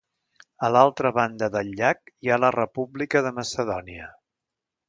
[0.67, 4.13] A l'altra banda del llac hi ha la República de Macedònia.